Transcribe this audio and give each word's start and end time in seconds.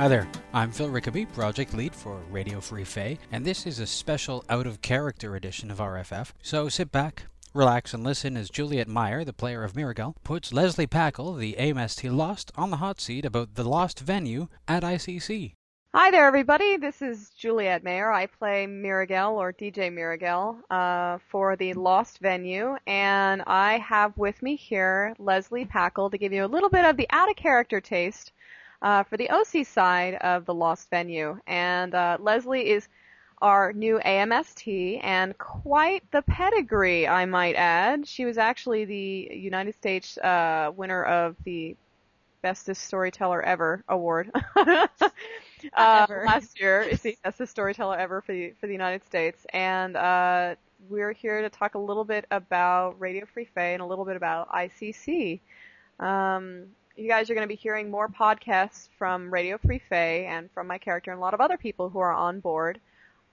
Hi 0.00 0.08
there, 0.08 0.26
I'm 0.54 0.72
Phil 0.72 0.88
Rickaby, 0.88 1.26
project 1.26 1.74
lead 1.74 1.94
for 1.94 2.22
Radio 2.30 2.58
Free 2.58 2.84
Fay, 2.84 3.18
and 3.32 3.44
this 3.44 3.66
is 3.66 3.80
a 3.80 3.86
special 3.86 4.42
out 4.48 4.66
of 4.66 4.80
character 4.80 5.36
edition 5.36 5.70
of 5.70 5.76
RFF. 5.76 6.32
So 6.40 6.70
sit 6.70 6.90
back, 6.90 7.24
relax, 7.52 7.92
and 7.92 8.02
listen 8.02 8.34
as 8.34 8.48
Juliet 8.48 8.88
Meyer, 8.88 9.24
the 9.24 9.34
player 9.34 9.62
of 9.62 9.74
Miragel, 9.74 10.14
puts 10.24 10.54
Lesley 10.54 10.86
Packle, 10.86 11.34
the 11.34 11.54
AMST 11.58 12.10
Lost, 12.16 12.50
on 12.56 12.70
the 12.70 12.78
hot 12.78 12.98
seat 12.98 13.26
about 13.26 13.56
the 13.56 13.68
lost 13.68 14.00
venue 14.00 14.48
at 14.66 14.82
ICC. 14.82 15.52
Hi 15.92 16.10
there, 16.10 16.24
everybody. 16.24 16.78
This 16.78 17.02
is 17.02 17.28
Juliet 17.36 17.84
Meyer. 17.84 18.10
I 18.10 18.24
play 18.24 18.66
Miragel 18.66 19.32
or 19.32 19.52
DJ 19.52 19.92
Miragel 19.92 20.60
uh, 20.70 21.18
for 21.28 21.56
the 21.56 21.74
Lost 21.74 22.20
Venue, 22.20 22.76
and 22.86 23.42
I 23.46 23.76
have 23.78 24.16
with 24.16 24.40
me 24.40 24.56
here 24.56 25.14
Leslie 25.18 25.66
Packle 25.66 26.08
to 26.08 26.16
give 26.16 26.32
you 26.32 26.46
a 26.46 26.46
little 26.46 26.70
bit 26.70 26.86
of 26.86 26.96
the 26.96 27.08
out 27.10 27.28
of 27.28 27.36
character 27.36 27.82
taste 27.82 28.32
uh, 28.82 29.02
for 29.04 29.16
the 29.16 29.30
OC 29.30 29.66
side 29.66 30.14
of 30.14 30.44
the 30.46 30.54
Lost 30.54 30.90
Venue. 30.90 31.38
And 31.46 31.94
uh, 31.94 32.18
Lesley 32.20 32.70
is 32.70 32.88
our 33.42 33.72
new 33.72 33.98
AMST 34.04 35.00
and 35.02 35.36
quite 35.38 36.02
the 36.10 36.22
pedigree, 36.22 37.08
I 37.08 37.24
might 37.24 37.54
add. 37.56 38.06
She 38.06 38.24
was 38.24 38.36
actually 38.38 38.84
the 38.84 39.30
United 39.32 39.74
States 39.74 40.18
uh, 40.18 40.72
winner 40.76 41.02
of 41.02 41.36
the 41.44 41.76
Bestest 42.42 42.84
Storyteller 42.84 43.42
Ever 43.42 43.84
award. 43.88 44.30
uh, 44.56 46.06
last 46.08 46.60
year. 46.60 46.82
It's 46.90 47.02
the 47.02 47.16
bestest 47.22 47.52
storyteller 47.52 47.96
ever 47.96 48.20
for 48.22 48.32
the 48.32 48.54
for 48.60 48.66
the 48.66 48.72
United 48.72 49.04
States, 49.04 49.46
and 49.52 49.96
uh, 49.96 50.54
we're 50.88 51.12
here 51.12 51.42
to 51.42 51.50
talk 51.50 51.74
a 51.74 51.78
little 51.78 52.04
bit 52.04 52.24
about 52.30 52.98
Radio 53.00 53.26
Free 53.26 53.44
Fay 53.44 53.74
and 53.74 53.82
a 53.82 53.86
little 53.86 54.04
bit 54.04 54.16
about 54.16 54.48
ICC. 54.50 55.40
Um, 55.98 56.66
you 57.00 57.08
guys 57.08 57.30
are 57.30 57.34
going 57.34 57.44
to 57.44 57.48
be 57.48 57.56
hearing 57.56 57.90
more 57.90 58.08
podcasts 58.08 58.88
from 58.98 59.32
Radio 59.32 59.56
Free 59.56 59.78
Fay 59.78 60.26
and 60.26 60.50
from 60.52 60.66
my 60.66 60.76
character 60.76 61.10
and 61.10 61.18
a 61.18 61.20
lot 61.20 61.32
of 61.32 61.40
other 61.40 61.56
people 61.56 61.88
who 61.88 61.98
are 61.98 62.12
on 62.12 62.40
board. 62.40 62.78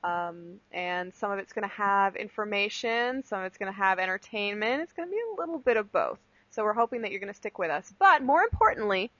Um, 0.05 0.61
and 0.71 1.13
some 1.13 1.31
of 1.31 1.39
it's 1.39 1.51
going 1.51 1.67
to 1.67 1.75
have 1.75 2.15
information, 2.15 3.23
some 3.25 3.41
of 3.41 3.45
it's 3.45 3.57
going 3.57 3.71
to 3.71 3.77
have 3.77 3.99
entertainment. 3.99 4.83
It's 4.83 4.93
going 4.93 5.09
to 5.09 5.11
be 5.11 5.19
a 5.19 5.39
little 5.39 5.59
bit 5.59 5.75
of 5.75 5.91
both. 5.91 6.17
So 6.49 6.63
we're 6.63 6.73
hoping 6.73 7.01
that 7.01 7.11
you're 7.11 7.19
going 7.19 7.33
to 7.33 7.37
stick 7.37 7.59
with 7.59 7.69
us. 7.69 7.93
But 7.99 8.23
more 8.23 8.41
importantly, 8.41 9.11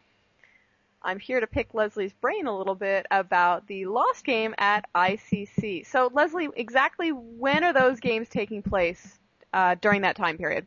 I'm 1.03 1.19
here 1.19 1.41
to 1.41 1.47
pick 1.47 1.73
Lesley's 1.73 2.13
brain 2.13 2.47
a 2.47 2.57
little 2.57 2.75
bit 2.75 3.05
about 3.11 3.67
the 3.67 3.85
Lost 3.85 4.23
game 4.23 4.55
at 4.57 4.85
ICC. 4.95 5.85
So, 5.85 6.09
Lesley, 6.13 6.47
exactly 6.55 7.11
when 7.11 7.65
are 7.65 7.73
those 7.73 7.99
games 7.99 8.29
taking 8.29 8.61
place 8.61 9.19
uh, 9.53 9.75
during 9.81 10.01
that 10.01 10.15
time 10.15 10.37
period? 10.37 10.65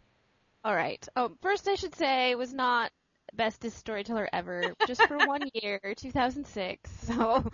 All 0.64 0.74
right. 0.74 1.06
Oh, 1.16 1.32
first 1.40 1.66
I 1.66 1.76
should 1.76 1.94
say 1.94 2.30
it 2.30 2.38
was 2.38 2.52
not 2.52 2.92
bestest 3.34 3.76
storyteller 3.78 4.28
ever, 4.32 4.74
just 4.86 5.02
for 5.02 5.18
one 5.18 5.42
year, 5.54 5.80
2006. 5.96 6.90
So, 7.06 7.44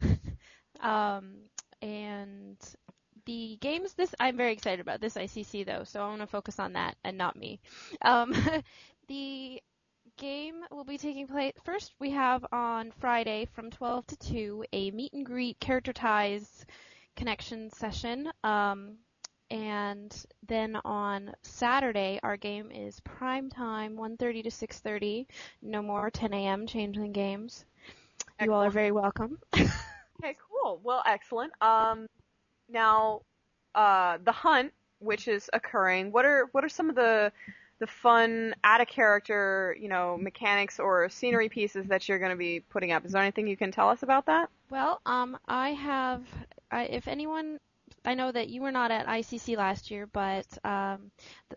um, 0.80 1.34
and 1.80 2.58
the 3.24 3.56
games 3.60 3.94
this 3.94 4.14
I'm 4.18 4.36
very 4.36 4.52
excited 4.52 4.80
about 4.80 5.00
this 5.00 5.14
ICC 5.14 5.64
though, 5.66 5.84
so 5.84 6.02
I 6.02 6.08
want 6.08 6.20
to 6.20 6.26
focus 6.26 6.58
on 6.58 6.72
that 6.74 6.96
and 7.04 7.16
not 7.16 7.36
me. 7.36 7.60
Um, 8.02 8.34
the 9.08 9.62
game 10.18 10.56
will 10.70 10.84
be 10.84 10.98
taking 10.98 11.26
place. 11.26 11.52
First, 11.64 11.94
we 12.00 12.10
have 12.10 12.44
on 12.52 12.92
Friday 13.00 13.46
from 13.54 13.70
12 13.70 14.06
to 14.08 14.16
2 14.16 14.64
a 14.72 14.90
meet 14.90 15.12
and 15.12 15.24
greet 15.24 15.58
character 15.60 15.92
ties 15.92 16.66
connection 17.16 17.70
session. 17.70 18.30
Um, 18.42 18.96
and 19.52 20.24
then 20.48 20.78
on 20.82 21.30
Saturday, 21.42 22.18
our 22.22 22.38
game 22.38 22.70
is 22.70 23.00
prime 23.00 23.50
time, 23.50 23.96
1:30 23.96 24.42
to 24.44 24.50
6:30. 24.50 25.26
No 25.60 25.82
more 25.82 26.10
10 26.10 26.32
a.m. 26.32 26.66
changeling 26.66 27.12
games. 27.12 27.66
Excellent. 28.38 28.48
You 28.48 28.52
all 28.54 28.64
are 28.64 28.70
very 28.70 28.92
welcome. 28.92 29.38
okay, 29.54 30.36
cool. 30.50 30.80
Well, 30.82 31.02
excellent. 31.04 31.52
Um, 31.60 32.06
now, 32.70 33.20
uh, 33.74 34.18
the 34.24 34.32
hunt, 34.32 34.72
which 35.00 35.28
is 35.28 35.50
occurring. 35.52 36.12
What 36.12 36.24
are 36.24 36.48
what 36.52 36.64
are 36.64 36.70
some 36.70 36.88
of 36.88 36.96
the 36.96 37.30
the 37.78 37.86
fun 37.86 38.54
out 38.64 38.80
of 38.80 38.86
character, 38.86 39.76
you 39.78 39.88
know, 39.88 40.16
mechanics 40.16 40.80
or 40.80 41.10
scenery 41.10 41.50
pieces 41.50 41.88
that 41.88 42.08
you're 42.08 42.20
going 42.20 42.30
to 42.30 42.36
be 42.36 42.60
putting 42.60 42.92
up. 42.92 43.04
Is 43.04 43.12
there 43.12 43.20
anything 43.20 43.48
you 43.48 43.56
can 43.56 43.70
tell 43.72 43.90
us 43.90 44.02
about 44.02 44.26
that? 44.26 44.48
Well, 44.70 45.00
um, 45.04 45.36
I 45.48 45.70
have, 45.70 46.22
I, 46.70 46.84
if 46.84 47.08
anyone, 47.08 47.58
I 48.04 48.14
know 48.14 48.32
that 48.32 48.48
you 48.48 48.62
were 48.62 48.72
not 48.72 48.90
at 48.90 49.06
ICC 49.06 49.56
last 49.56 49.90
year, 49.90 50.06
but 50.06 50.46
um, 50.64 51.10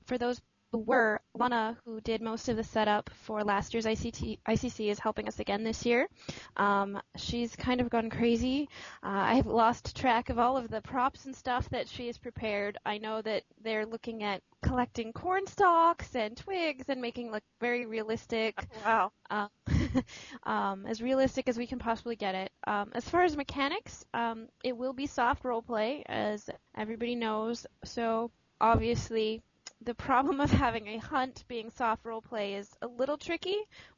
for 0.05 0.17
those 0.17 0.41
who 0.71 0.79
were 0.79 1.21
Lana, 1.33 1.77
who 1.85 2.01
did 2.01 2.21
most 2.21 2.49
of 2.49 2.57
the 2.57 2.63
setup 2.63 3.09
for 3.23 3.43
last 3.43 3.73
year's 3.73 3.85
ICT, 3.85 4.39
ICC, 4.47 4.89
is 4.89 4.99
helping 4.99 5.27
us 5.27 5.39
again 5.39 5.63
this 5.63 5.85
year. 5.85 6.09
Um, 6.57 6.99
she's 7.15 7.55
kind 7.55 7.79
of 7.79 7.89
gone 7.89 8.09
crazy. 8.09 8.67
Uh, 9.01 9.07
I've 9.07 9.45
lost 9.45 9.95
track 9.95 10.29
of 10.29 10.37
all 10.37 10.57
of 10.57 10.69
the 10.69 10.81
props 10.81 11.25
and 11.25 11.35
stuff 11.35 11.69
that 11.69 11.87
she 11.87 12.07
has 12.07 12.17
prepared. 12.17 12.77
I 12.85 12.97
know 12.97 13.21
that 13.21 13.43
they're 13.63 13.85
looking 13.85 14.23
at 14.23 14.41
collecting 14.63 15.13
corn 15.13 15.47
stalks 15.47 16.15
and 16.15 16.35
twigs 16.35 16.85
and 16.89 17.01
making 17.01 17.31
look 17.31 17.43
very 17.61 17.85
realistic. 17.85 18.67
Wow. 18.83 19.11
Uh, 19.29 19.47
um, 20.43 20.85
as 20.85 21.01
realistic 21.01 21.47
as 21.47 21.57
we 21.57 21.67
can 21.67 21.79
possibly 21.79 22.15
get 22.15 22.35
it. 22.35 22.51
Um, 22.67 22.91
as 22.93 23.07
far 23.07 23.23
as 23.23 23.35
mechanics, 23.35 24.05
um, 24.13 24.47
it 24.63 24.75
will 24.75 24.93
be 24.93 25.07
soft 25.07 25.43
role 25.43 25.61
play, 25.61 26.03
as 26.07 26.49
everybody 26.75 27.15
knows. 27.15 27.65
So 27.83 28.31
obviously 28.59 29.41
the 29.81 29.95
problem 29.95 30.39
of 30.39 30.51
having 30.51 30.87
a 30.87 30.97
hunt 30.97 31.43
being 31.47 31.69
soft 31.69 32.03
roleplay 32.03 32.57
is 32.57 32.69
a 32.81 32.87
little 32.87 33.17
tricky, 33.17 33.57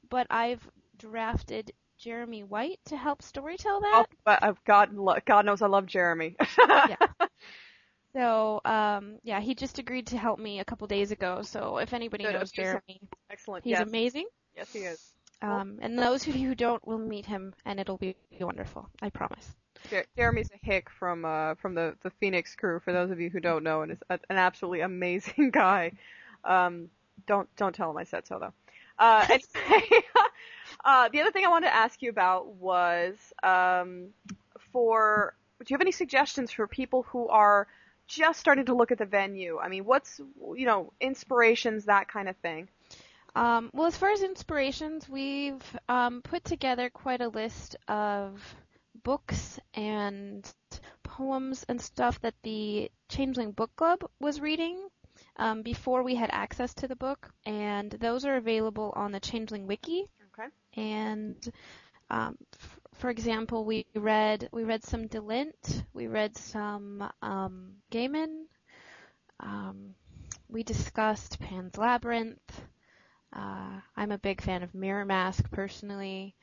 but 0.10 0.28
I've 0.30 0.68
drafted 0.98 1.72
Jeremy 1.98 2.44
White 2.44 2.80
to 2.86 2.98
help 2.98 3.22
storytell 3.22 3.82
that. 3.82 4.06
Oh, 4.10 4.16
but 4.24 4.44
uh, 4.44 4.54
God, 4.66 4.92
God 5.26 5.46
knows 5.46 5.62
I 5.62 5.68
love 5.68 5.88
Jeremy. 5.88 6.36
yeah. 6.70 6.96
So, 8.14 8.62
um, 8.66 9.18
yeah, 9.24 9.40
he 9.40 9.54
just 9.56 9.80
agreed 9.80 10.08
to 10.08 10.18
help 10.18 10.40
me 10.40 10.60
a 10.60 10.66
couple 10.66 10.88
days 10.88 11.12
ago. 11.12 11.42
So 11.44 11.78
if 11.78 11.94
anybody 11.94 12.24
Good, 12.24 12.34
knows 12.34 12.52
Jeremy, 12.52 13.00
excellent. 13.30 13.64
He's 13.64 13.74
yes. 13.74 13.88
amazing. 13.88 14.28
Yes, 14.56 14.74
he 14.74 14.80
is. 14.80 15.14
Um, 15.42 15.78
and 15.82 15.98
those 15.98 16.28
of 16.28 16.36
you 16.36 16.48
who 16.48 16.56
don't 16.56 16.86
will 16.88 16.98
meet 16.98 17.26
him, 17.26 17.54
and 17.66 17.80
it'll 17.80 17.98
be 17.98 18.16
wonderful. 18.40 18.90
I 19.02 19.10
promise. 19.10 19.56
Jeremy's 20.18 20.50
a 20.52 20.66
hick 20.66 20.90
from 20.90 21.26
uh, 21.26 21.56
from 21.56 21.76
the 21.76 21.96
the 22.02 22.10
Phoenix 22.20 22.56
crew. 22.56 22.80
For 22.80 22.92
those 22.92 23.12
of 23.12 23.20
you 23.20 23.30
who 23.30 23.40
don't 23.40 23.64
know, 23.64 23.82
and 23.82 23.92
is 23.92 24.00
an 24.10 24.20
absolutely 24.30 24.82
amazing 24.82 25.50
guy. 25.54 25.92
Um, 26.44 26.90
don't 27.28 27.54
don't 27.56 27.76
tell 27.76 27.92
him 27.92 27.98
I 27.98 28.04
said 28.04 28.28
so 28.28 28.40
though. 28.40 28.54
Uh, 29.00 29.28
anyway, 29.30 30.02
uh, 30.86 31.10
the 31.10 31.22
other 31.22 31.32
thing 31.32 31.46
I 31.46 31.50
wanted 31.50 31.68
to 31.68 31.76
ask 31.76 32.02
you 32.02 32.10
about 32.10 32.48
was 32.56 33.16
um, 33.44 34.08
for 34.72 35.36
do 35.60 35.66
you 35.70 35.76
have 35.76 35.82
any 35.82 35.92
suggestions 35.92 36.52
for 36.52 36.68
people 36.68 37.04
who 37.04 37.28
are 37.28 37.68
just 38.08 38.40
starting 38.40 38.66
to 38.66 38.76
look 38.76 38.92
at 38.92 38.98
the 38.98 39.06
venue? 39.06 39.60
I 39.60 39.70
mean, 39.70 39.86
what's 39.86 40.20
you 40.56 40.66
know 40.66 40.94
inspirations 41.00 41.86
that 41.86 42.08
kind 42.08 42.28
of 42.28 42.36
thing. 42.38 42.70
Um, 43.38 43.70
well, 43.72 43.86
as 43.86 43.96
far 43.96 44.10
as 44.10 44.24
inspirations, 44.24 45.08
we've 45.08 45.62
um, 45.88 46.24
put 46.24 46.44
together 46.44 46.90
quite 46.90 47.22
a 47.22 47.28
list 47.28 47.76
of 47.88 48.42
books 49.04 49.60
and 49.76 50.52
poems 51.04 51.64
and 51.70 51.80
stuff 51.80 52.20
that 52.22 52.34
the 52.42 52.90
Changeling 53.10 53.52
Book 53.52 53.70
Club 53.76 54.00
was 54.20 54.42
reading 54.42 54.90
um, 55.36 55.62
before 55.62 56.02
we 56.02 56.16
had 56.16 56.32
access 56.32 56.74
to 56.74 56.88
the 56.88 56.96
book, 56.96 57.30
and 57.46 57.92
those 57.92 58.26
are 58.26 58.38
available 58.38 58.92
on 58.96 59.12
the 59.12 59.20
Changeling 59.20 59.68
Wiki. 59.68 60.08
Okay. 60.34 60.50
And 60.76 61.38
um, 62.10 62.40
f- 62.60 62.80
for 62.96 63.12
example, 63.12 63.66
we 63.66 63.86
read 63.94 64.50
we 64.52 64.64
read 64.64 64.84
some 64.84 65.06
de 65.06 65.22
Lint, 65.22 65.84
we 65.94 66.08
read 66.08 66.36
some 66.36 67.08
um, 67.22 67.74
Gaiman, 67.92 68.46
um, 69.40 69.94
we 70.50 70.64
discussed 70.64 71.40
Pan's 71.40 71.78
Labyrinth. 71.78 72.64
Uh, 73.38 73.80
I'm 73.96 74.12
a 74.12 74.18
big 74.18 74.42
fan 74.42 74.64
of 74.64 74.74
MirrorMask 74.74 75.52
personally. 75.52 76.36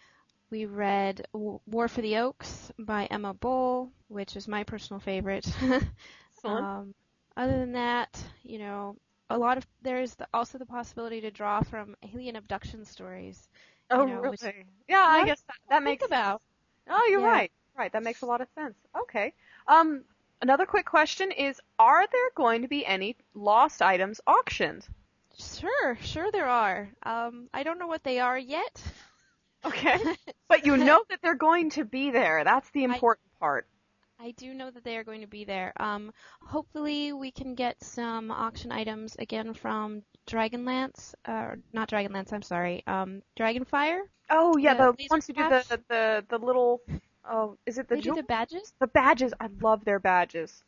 We 0.50 0.66
read 0.66 1.26
War 1.32 1.88
for 1.88 2.02
the 2.02 2.18
Oaks 2.18 2.72
by 2.78 3.06
Emma 3.06 3.34
Bull, 3.34 3.90
which 4.08 4.36
is 4.36 4.48
my 4.48 4.62
personal 4.64 5.00
favorite. 5.00 5.46
um, 6.44 6.94
other 7.36 7.58
than 7.58 7.72
that, 7.72 8.22
you 8.44 8.58
know, 8.58 8.96
a 9.30 9.38
lot 9.38 9.58
of 9.58 9.66
there's 9.82 10.14
the, 10.14 10.28
also 10.32 10.58
the 10.58 10.66
possibility 10.66 11.20
to 11.20 11.30
draw 11.30 11.60
from 11.62 11.96
alien 12.02 12.36
abduction 12.36 12.84
stories. 12.84 13.48
Oh, 13.90 14.06
you 14.06 14.12
know, 14.14 14.20
really? 14.20 14.30
Which, 14.30 14.54
yeah, 14.88 15.06
I 15.08 15.24
guess 15.24 15.42
that, 15.48 15.56
that 15.70 15.82
makes 15.82 16.06
about. 16.06 16.42
Oh, 16.88 17.06
you're 17.10 17.20
yeah. 17.20 17.26
right. 17.26 17.52
Right, 17.76 17.92
that 17.92 18.04
makes 18.04 18.22
a 18.22 18.26
lot 18.26 18.40
of 18.40 18.48
sense. 18.54 18.76
Okay. 19.02 19.34
Um, 19.66 20.04
another 20.42 20.66
quick 20.66 20.86
question 20.86 21.32
is: 21.32 21.60
Are 21.78 22.06
there 22.06 22.30
going 22.36 22.62
to 22.62 22.68
be 22.68 22.86
any 22.86 23.16
lost 23.34 23.82
items 23.82 24.20
auctioned? 24.26 24.86
Sure, 25.38 25.98
sure 26.00 26.30
there 26.30 26.48
are. 26.48 26.90
Um, 27.04 27.48
I 27.52 27.62
don't 27.62 27.78
know 27.78 27.86
what 27.86 28.04
they 28.04 28.20
are 28.20 28.38
yet. 28.38 28.82
Okay. 29.66 29.98
but 30.50 30.66
you 30.66 30.76
know 30.76 31.02
that 31.08 31.20
they're 31.22 31.34
going 31.34 31.70
to 31.70 31.86
be 31.86 32.10
there. 32.10 32.44
That's 32.44 32.68
the 32.72 32.84
important 32.84 33.26
I, 33.36 33.40
part. 33.40 33.66
I 34.20 34.32
do 34.32 34.52
know 34.52 34.70
that 34.70 34.84
they 34.84 34.98
are 34.98 35.04
going 35.04 35.22
to 35.22 35.26
be 35.26 35.44
there. 35.44 35.72
Um, 35.80 36.12
hopefully 36.42 37.14
we 37.14 37.30
can 37.30 37.54
get 37.54 37.82
some 37.82 38.30
auction 38.30 38.70
items 38.72 39.16
again 39.18 39.54
from 39.54 40.02
Dragonlance, 40.26 41.14
uh, 41.24 41.56
not 41.72 41.90
Dragonlance, 41.90 42.32
I'm 42.32 42.42
sorry, 42.42 42.82
um, 42.86 43.22
Dragonfire. 43.38 44.00
Oh 44.30 44.56
yeah, 44.56 44.74
The 44.74 44.92
the, 44.92 45.06
ones 45.10 45.26
who 45.26 45.32
do 45.34 45.48
the, 45.48 45.80
the 45.88 46.24
the 46.28 46.38
little. 46.38 46.80
Oh, 47.28 47.56
is 47.66 47.78
it 47.78 47.88
the 47.88 47.96
they 47.96 48.00
do 48.00 48.14
the 48.14 48.22
badges. 48.22 48.74
the 48.80 48.86
badges? 48.86 49.34
I 49.40 49.48
love 49.60 49.84
their 49.84 49.98
badges. 49.98 50.62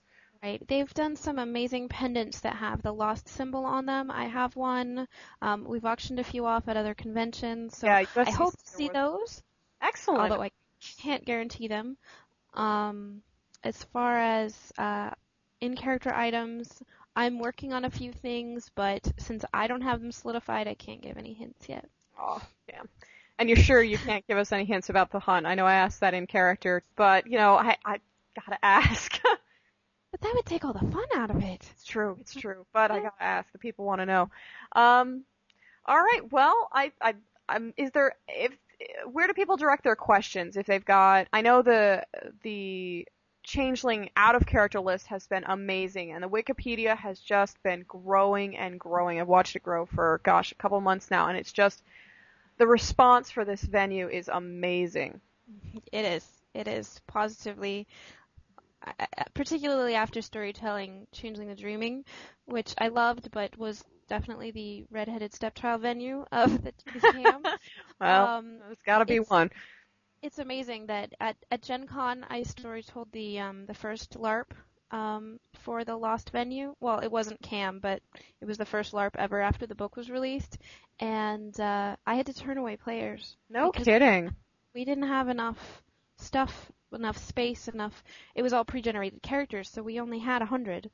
Right. 0.46 0.62
They've 0.68 0.94
done 0.94 1.16
some 1.16 1.40
amazing 1.40 1.88
pendants 1.88 2.40
that 2.40 2.54
have 2.54 2.80
the 2.80 2.92
lost 2.92 3.26
symbol 3.26 3.64
on 3.64 3.84
them. 3.84 4.12
I 4.12 4.26
have 4.26 4.54
one. 4.54 5.08
Um, 5.42 5.64
we've 5.64 5.84
auctioned 5.84 6.20
a 6.20 6.24
few 6.24 6.46
off 6.46 6.68
at 6.68 6.76
other 6.76 6.94
conventions, 6.94 7.76
so 7.76 7.88
yeah, 7.88 8.04
I 8.14 8.30
hope 8.30 8.52
to 8.56 8.70
see 8.70 8.88
those. 8.88 9.42
Excellent. 9.82 10.20
although 10.20 10.42
I 10.44 10.52
can't 10.98 11.24
guarantee 11.24 11.66
them. 11.66 11.96
Um, 12.54 13.22
as 13.64 13.82
far 13.92 14.16
as 14.16 14.54
uh, 14.78 15.10
in-character 15.60 16.14
items, 16.14 16.80
I'm 17.16 17.40
working 17.40 17.72
on 17.72 17.84
a 17.84 17.90
few 17.90 18.12
things, 18.12 18.70
but 18.76 19.04
since 19.18 19.44
I 19.52 19.66
don't 19.66 19.82
have 19.82 20.00
them 20.00 20.12
solidified, 20.12 20.68
I 20.68 20.74
can't 20.74 21.02
give 21.02 21.18
any 21.18 21.32
hints 21.32 21.68
yet. 21.68 21.88
Oh, 22.20 22.40
damn. 22.70 22.88
And 23.40 23.48
you're 23.48 23.58
sure 23.58 23.82
you 23.82 23.98
can't 23.98 24.24
give 24.28 24.38
us 24.38 24.52
any 24.52 24.64
hints 24.64 24.90
about 24.90 25.10
the 25.10 25.18
hunt? 25.18 25.44
I 25.44 25.56
know 25.56 25.66
I 25.66 25.74
asked 25.74 26.00
that 26.00 26.14
in 26.14 26.28
character, 26.28 26.84
but 26.94 27.26
you 27.26 27.36
know, 27.36 27.56
I 27.56 27.76
I 27.84 27.98
gotta 28.36 28.64
ask. 28.64 29.20
But 30.16 30.28
that 30.28 30.34
would 30.34 30.46
take 30.46 30.64
all 30.64 30.72
the 30.72 30.78
fun 30.78 31.04
out 31.14 31.30
of 31.30 31.42
it. 31.42 31.68
it's 31.70 31.84
true, 31.84 32.16
it's 32.18 32.32
true, 32.32 32.64
but 32.72 32.90
I 32.90 33.00
gotta 33.00 33.22
ask. 33.22 33.52
The 33.52 33.58
people 33.58 33.84
want 33.84 34.00
to 34.00 34.06
know. 34.06 34.30
Um, 34.72 35.24
all 35.84 35.98
right. 35.98 36.22
Well, 36.32 36.70
I 36.72 36.92
I 37.02 37.14
I'm. 37.50 37.74
Is 37.76 37.90
there 37.90 38.14
if 38.26 38.52
where 39.12 39.26
do 39.26 39.34
people 39.34 39.58
direct 39.58 39.84
their 39.84 39.94
questions 39.94 40.56
if 40.56 40.64
they've 40.64 40.84
got? 40.84 41.28
I 41.34 41.42
know 41.42 41.60
the 41.60 42.06
the 42.42 43.06
changeling 43.42 44.08
out 44.16 44.34
of 44.34 44.46
character 44.46 44.80
list 44.80 45.06
has 45.08 45.26
been 45.26 45.44
amazing, 45.44 46.12
and 46.12 46.22
the 46.22 46.30
Wikipedia 46.30 46.96
has 46.96 47.20
just 47.20 47.62
been 47.62 47.84
growing 47.86 48.56
and 48.56 48.80
growing. 48.80 49.20
I've 49.20 49.28
watched 49.28 49.54
it 49.54 49.62
grow 49.62 49.84
for 49.84 50.22
gosh 50.24 50.50
a 50.50 50.54
couple 50.54 50.80
months 50.80 51.10
now, 51.10 51.28
and 51.28 51.36
it's 51.36 51.52
just 51.52 51.82
the 52.56 52.66
response 52.66 53.30
for 53.30 53.44
this 53.44 53.60
venue 53.60 54.08
is 54.08 54.28
amazing. 54.32 55.20
It 55.92 56.06
is. 56.06 56.26
It 56.56 56.68
is 56.68 57.02
positively, 57.06 57.86
particularly 59.34 59.94
after 59.94 60.22
storytelling, 60.22 61.06
Changeling 61.12 61.48
the 61.48 61.54
Dreaming, 61.54 62.04
which 62.46 62.74
I 62.78 62.88
loved, 62.88 63.30
but 63.30 63.56
was 63.58 63.84
definitely 64.08 64.50
the 64.50 64.84
redheaded 64.90 65.34
stepchild 65.34 65.82
venue 65.82 66.24
of 66.32 66.62
the 66.62 66.72
museum. 66.92 67.42
Well, 68.00 68.26
um, 68.26 68.58
there's 68.58 68.82
got 68.84 68.98
to 68.98 69.06
be 69.06 69.20
one. 69.20 69.50
it's 70.22 70.38
amazing 70.38 70.86
that 70.86 71.14
at, 71.20 71.36
at 71.50 71.62
Gen 71.62 71.86
Con 71.86 72.24
I 72.28 72.42
story 72.42 72.82
told 72.82 73.10
the 73.12 73.38
um, 73.40 73.66
the 73.66 73.74
first 73.74 74.18
LARP 74.18 74.52
um, 74.90 75.38
for 75.54 75.84
the 75.84 75.96
Lost 75.96 76.30
Venue. 76.30 76.74
Well, 76.80 76.98
it 77.00 77.10
wasn't 77.10 77.40
Cam, 77.42 77.78
but 77.80 78.02
it 78.40 78.44
was 78.46 78.58
the 78.58 78.66
first 78.66 78.92
LARP 78.92 79.16
ever 79.16 79.40
after 79.40 79.66
the 79.66 79.74
book 79.74 79.96
was 79.96 80.10
released, 80.10 80.58
and 81.00 81.58
uh, 81.60 81.96
I 82.06 82.14
had 82.16 82.26
to 82.26 82.34
turn 82.34 82.58
away 82.58 82.76
players. 82.76 83.36
No 83.48 83.70
kidding. 83.72 84.34
We 84.74 84.84
didn't 84.84 85.08
have 85.08 85.28
enough 85.28 85.82
stuff, 86.18 86.70
enough 86.96 87.16
space, 87.18 87.68
enough. 87.68 88.02
It 88.34 88.42
was 88.42 88.52
all 88.52 88.64
pre-generated 88.64 89.22
characters, 89.22 89.68
so 89.68 89.82
we 89.82 90.00
only 90.00 90.18
had 90.18 90.42
a 90.42 90.46
hundred. 90.46 90.90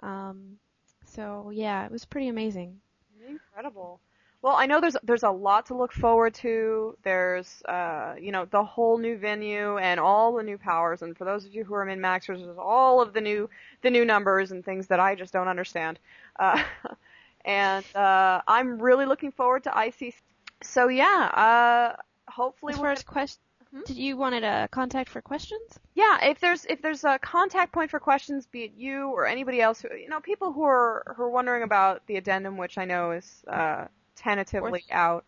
Um, 0.00 0.58
so 1.06 1.50
yeah, 1.52 1.84
it 1.84 1.90
was 1.90 2.04
pretty 2.04 2.28
amazing. 2.28 2.80
Incredible. 3.28 4.00
Well, 4.42 4.54
I 4.56 4.66
know 4.66 4.80
there's 4.80 4.96
there's 5.02 5.22
a 5.22 5.30
lot 5.30 5.66
to 5.66 5.74
look 5.74 5.92
forward 5.92 6.34
to. 6.34 6.96
There's 7.02 7.62
uh, 7.64 8.14
you 8.20 8.30
know, 8.30 8.44
the 8.44 8.62
whole 8.62 8.98
new 8.98 9.16
venue 9.16 9.78
and 9.78 9.98
all 9.98 10.34
the 10.34 10.42
new 10.42 10.58
powers. 10.58 11.00
And 11.02 11.16
for 11.16 11.24
those 11.24 11.46
of 11.46 11.54
you 11.54 11.64
who 11.64 11.74
are 11.74 11.84
min 11.86 12.00
maxers, 12.00 12.44
there's 12.44 12.58
all 12.58 13.00
of 13.00 13.14
the 13.14 13.22
new 13.22 13.48
the 13.80 13.90
new 13.90 14.04
numbers 14.04 14.52
and 14.52 14.62
things 14.64 14.88
that 14.88 15.00
I 15.00 15.14
just 15.14 15.32
don't 15.32 15.48
understand. 15.48 15.98
Uh, 16.38 16.62
and 17.46 17.84
uh, 17.94 18.42
I'm 18.46 18.78
really 18.82 19.06
looking 19.06 19.32
forward 19.32 19.64
to 19.64 19.72
IC. 19.86 20.14
So 20.62 20.88
yeah, 20.88 21.94
uh, 21.96 22.30
hopefully 22.30 22.72
As 22.74 22.78
far 22.78 22.88
get- 22.88 22.98
as 22.98 23.04
quest, 23.04 23.40
Mhm. 23.40 23.53
Did 23.86 23.96
you 23.96 24.16
wanted 24.16 24.44
a 24.44 24.68
contact 24.70 25.08
for 25.10 25.20
questions? 25.20 25.78
Yeah, 25.94 26.24
if 26.24 26.40
there's 26.40 26.64
if 26.64 26.80
there's 26.82 27.04
a 27.04 27.18
contact 27.18 27.72
point 27.72 27.90
for 27.90 28.00
questions, 28.00 28.46
be 28.46 28.64
it 28.64 28.72
you 28.76 29.08
or 29.08 29.26
anybody 29.26 29.60
else, 29.60 29.82
who, 29.82 29.94
you 29.94 30.08
know, 30.08 30.20
people 30.20 30.52
who 30.52 30.62
are 30.64 31.14
who 31.16 31.24
are 31.24 31.30
wondering 31.30 31.62
about 31.62 32.06
the 32.06 32.16
addendum, 32.16 32.56
which 32.56 32.78
I 32.78 32.84
know 32.84 33.12
is 33.12 33.44
uh, 33.48 33.86
tentatively 34.16 34.84
out. 34.90 35.24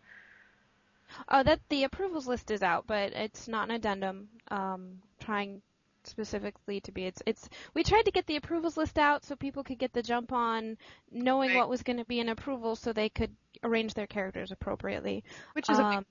Oh, 1.29 1.43
that 1.43 1.61
the 1.69 1.83
approvals 1.85 2.27
list 2.27 2.51
is 2.51 2.61
out, 2.61 2.85
but 2.87 3.13
it's 3.13 3.47
not 3.47 3.69
an 3.69 3.75
addendum. 3.75 4.29
Um, 4.49 4.99
trying 5.19 5.61
specifically 6.03 6.79
to 6.79 6.91
be 6.93 7.05
it's 7.05 7.21
it's 7.25 7.49
we 7.73 7.83
tried 7.83 8.03
to 8.05 8.11
get 8.11 8.25
the 8.27 8.37
approvals 8.37 8.77
list 8.77 8.97
out 8.97 9.25
so 9.25 9.35
people 9.35 9.61
could 9.61 9.77
get 9.77 9.91
the 9.91 10.01
jump 10.01 10.31
on 10.31 10.77
knowing 11.11 11.49
Right. 11.49 11.57
what 11.57 11.67
was 11.69 11.83
going 11.83 11.97
to 11.97 12.05
be 12.05 12.21
an 12.21 12.29
approval 12.29 12.77
so 12.77 12.93
they 12.93 13.09
could 13.09 13.35
arrange 13.61 13.93
their 13.93 14.07
characters 14.07 14.51
appropriately. 14.51 15.25
Which 15.53 15.69
is 15.69 15.79
a 15.79 15.83
Um, 15.83 16.05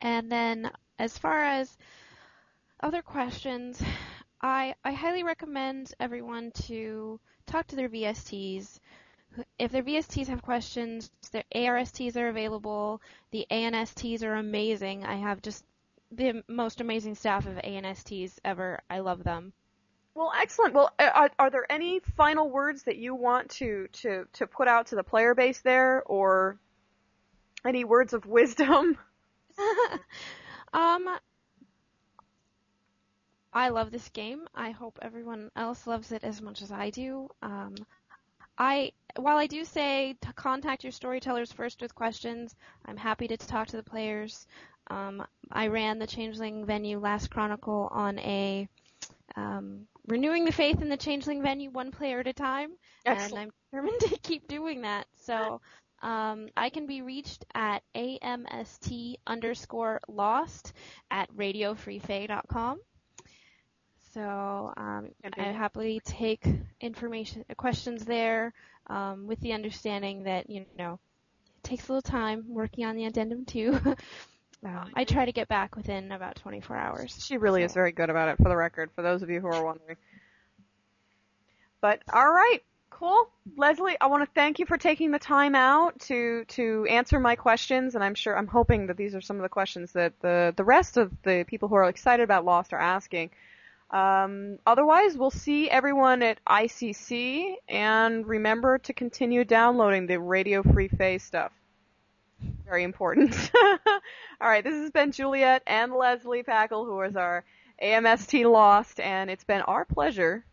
and 0.00 0.30
then 0.30 0.70
as 0.98 1.16
far 1.18 1.42
as 1.42 1.76
other 2.80 3.02
questions, 3.02 3.82
I 4.40 4.74
I 4.84 4.92
highly 4.92 5.22
recommend 5.22 5.92
everyone 5.98 6.50
to 6.66 7.20
talk 7.46 7.66
to 7.68 7.76
their 7.76 7.88
VSTs. 7.88 8.80
If 9.58 9.70
their 9.72 9.82
VSTs 9.82 10.28
have 10.28 10.42
questions, 10.42 11.10
their 11.32 11.44
ARSTs 11.54 12.16
are 12.16 12.28
available. 12.28 13.02
The 13.30 13.46
ANSTs 13.50 14.22
are 14.22 14.34
amazing. 14.34 15.04
I 15.04 15.16
have 15.16 15.42
just 15.42 15.64
the 16.10 16.42
most 16.48 16.80
amazing 16.80 17.14
staff 17.14 17.46
of 17.46 17.56
ANSTs 17.56 18.38
ever. 18.44 18.80
I 18.88 19.00
love 19.00 19.24
them. 19.24 19.52
Well, 20.14 20.32
excellent. 20.34 20.72
Well, 20.72 20.90
are, 20.98 21.30
are 21.38 21.50
there 21.50 21.70
any 21.70 22.00
final 22.00 22.48
words 22.48 22.84
that 22.84 22.96
you 22.96 23.14
want 23.14 23.50
to, 23.50 23.88
to, 23.92 24.26
to 24.32 24.46
put 24.46 24.66
out 24.66 24.86
to 24.86 24.96
the 24.96 25.04
player 25.04 25.34
base 25.34 25.60
there, 25.60 26.02
or 26.06 26.58
any 27.66 27.84
words 27.84 28.14
of 28.14 28.24
wisdom? 28.24 28.96
um, 30.72 31.08
I 33.52 33.70
love 33.70 33.90
this 33.90 34.08
game. 34.10 34.46
I 34.54 34.70
hope 34.70 34.98
everyone 35.02 35.50
else 35.56 35.86
loves 35.86 36.12
it 36.12 36.24
as 36.24 36.42
much 36.42 36.62
as 36.62 36.70
I 36.70 36.90
do. 36.90 37.28
Um, 37.42 37.74
I 38.58 38.92
while 39.16 39.38
I 39.38 39.46
do 39.46 39.64
say 39.64 40.16
to 40.20 40.32
contact 40.34 40.84
your 40.84 40.92
storytellers 40.92 41.52
first 41.52 41.80
with 41.80 41.94
questions, 41.94 42.54
I'm 42.84 42.96
happy 42.96 43.28
to 43.28 43.36
talk 43.36 43.68
to 43.68 43.76
the 43.76 43.82
players. 43.82 44.46
Um, 44.88 45.26
I 45.50 45.68
ran 45.68 45.98
the 45.98 46.06
Changeling 46.06 46.64
venue 46.66 46.98
last 46.98 47.30
Chronicle 47.30 47.88
on 47.92 48.18
a 48.20 48.68
um, 49.36 49.86
renewing 50.06 50.44
the 50.44 50.52
faith 50.52 50.80
in 50.82 50.88
the 50.88 50.96
Changeling 50.96 51.42
venue 51.42 51.70
one 51.70 51.90
player 51.90 52.20
at 52.20 52.26
a 52.28 52.32
time, 52.32 52.72
and 53.06 53.36
I'm 53.36 53.50
determined 53.70 54.00
to 54.00 54.18
keep 54.22 54.48
doing 54.48 54.82
that. 54.82 55.06
So 55.16 55.60
um, 56.02 56.48
I 56.56 56.70
can 56.70 56.86
be 56.86 57.02
reached 57.02 57.44
at 57.54 57.82
amst 57.94 59.16
underscore 59.26 60.00
lost 60.08 60.72
at 61.10 61.34
radiofreefay.com. 61.36 62.80
So 64.12 64.72
um. 64.76 65.10
I 65.36 65.42
happily 65.42 66.00
take 66.04 66.46
information 66.80 67.44
questions 67.56 68.04
there 68.04 68.54
um, 68.86 69.26
with 69.26 69.40
the 69.40 69.52
understanding 69.52 70.24
that 70.24 70.48
you 70.48 70.64
know 70.78 70.98
it 71.56 71.64
takes 71.64 71.88
a 71.88 71.92
little 71.92 72.02
time 72.02 72.44
working 72.48 72.84
on 72.84 72.96
the 72.96 73.04
addendum 73.04 73.44
too. 73.44 73.78
um, 74.64 74.90
I 74.94 75.04
try 75.04 75.26
to 75.26 75.32
get 75.32 75.48
back 75.48 75.76
within 75.76 76.12
about 76.12 76.36
24 76.36 76.76
hours. 76.76 77.24
She 77.26 77.36
really 77.36 77.62
is 77.62 77.74
very 77.74 77.92
good 77.92 78.10
about 78.10 78.28
it, 78.28 78.36
for 78.38 78.48
the 78.48 78.56
record, 78.56 78.90
for 78.94 79.02
those 79.02 79.22
of 79.22 79.30
you 79.30 79.40
who 79.40 79.48
are 79.48 79.64
wondering. 79.64 79.96
But 81.80 82.02
all 82.12 82.32
right, 82.32 82.60
cool, 82.98 83.28
Lesley. 83.56 83.94
I 84.00 84.06
want 84.06 84.22
to 84.22 84.30
thank 84.34 84.58
you 84.58 84.64
for 84.64 84.78
taking 84.78 85.10
the 85.10 85.18
time 85.18 85.54
out 85.54 86.00
to 86.00 86.44
to 86.46 86.86
answer 86.88 87.20
my 87.20 87.36
questions, 87.36 87.94
and 87.94 88.02
I'm 88.02 88.14
sure 88.14 88.36
I'm 88.36 88.46
hoping 88.46 88.86
that 88.86 88.96
these 88.96 89.14
are 89.14 89.20
some 89.20 89.36
of 89.36 89.42
the 89.42 89.50
questions 89.50 89.92
that 89.92 90.18
the 90.20 90.54
the 90.56 90.64
rest 90.64 90.96
of 90.96 91.12
the 91.22 91.44
people 91.46 91.68
who 91.68 91.74
are 91.74 91.88
excited 91.88 92.22
about 92.22 92.44
Lost 92.46 92.72
are 92.72 92.80
asking. 92.80 93.30
Um, 93.90 94.58
otherwise, 94.66 95.16
we'll 95.16 95.30
see 95.30 95.68
everyone 95.70 96.22
at 96.22 96.40
ICC, 96.48 97.56
and 97.68 98.26
remember 98.26 98.78
to 98.78 98.92
continue 98.94 99.44
downloading 99.44 100.06
the 100.06 100.18
Radio 100.18 100.62
Free 100.62 100.88
Fay's 100.88 101.22
stuff. 101.22 101.52
Very 102.64 102.82
important. 102.82 103.50
All 104.40 104.48
right, 104.48 104.64
this 104.64 104.74
has 104.74 104.90
been 104.90 105.12
Juliet 105.12 105.62
and 105.66 105.92
Lesley 105.92 106.42
Packle, 106.42 106.86
who 106.86 107.00
is 107.02 107.14
our 107.14 107.44
AMST 107.82 108.50
Lost, 108.50 109.00
and 109.00 109.30
it's 109.30 109.44
been 109.44 109.60
our 109.62 109.84
pleasure 109.84 110.44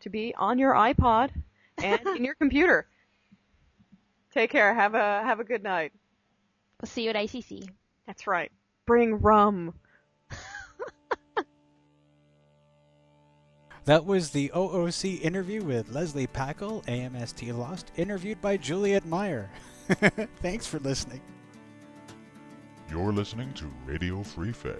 to 0.00 0.10
be 0.10 0.34
on 0.36 0.58
your 0.58 0.74
iPod 0.74 1.30
and 1.82 2.00
in 2.16 2.24
your 2.24 2.34
computer. 2.34 2.86
Take 4.32 4.50
care. 4.50 4.74
Have 4.74 4.94
a 4.94 5.22
have 5.22 5.40
a 5.40 5.44
good 5.44 5.62
night. 5.62 5.92
We'll 6.80 6.88
see 6.88 7.04
you 7.04 7.10
at 7.10 7.16
ICC. 7.16 7.68
That's 8.06 8.26
right. 8.26 8.52
Bring 8.86 9.20
rum. 9.20 9.74
That 13.86 14.04
was 14.04 14.30
the 14.30 14.50
OOC 14.52 15.22
interview 15.22 15.62
with 15.62 15.92
Lesley 15.92 16.26
Packle, 16.26 16.82
AMST 16.88 17.56
Lost, 17.56 17.92
interviewed 17.94 18.40
by 18.40 18.56
Juliet 18.56 19.06
Meyer. 19.06 19.48
Thanks 20.42 20.66
for 20.66 20.80
listening. 20.80 21.20
You're 22.90 23.12
listening 23.12 23.52
to 23.54 23.66
Radio 23.86 24.24
Free 24.24 24.50
Fay. 24.50 24.74